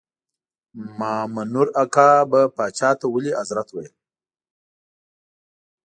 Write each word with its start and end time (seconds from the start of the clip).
مامنور 0.99 1.67
کاکا 1.75 2.09
به 2.29 2.41
پاچا 2.55 2.89
ته 2.99 3.05
ولي 3.13 3.31
حضرت 3.39 3.67
ویل. 3.71 3.93